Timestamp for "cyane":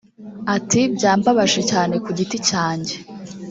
1.71-1.93